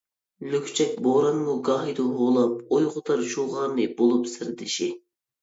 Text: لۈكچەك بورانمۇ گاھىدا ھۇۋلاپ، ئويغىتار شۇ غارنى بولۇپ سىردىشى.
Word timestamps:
لۈكچەك 0.51 0.95
بورانمۇ 1.07 1.53
گاھىدا 1.67 2.05
ھۇۋلاپ، 2.21 2.73
ئويغىتار 2.79 3.23
شۇ 3.35 3.47
غارنى 3.53 3.87
بولۇپ 4.01 4.27
سىردىشى. 4.35 4.91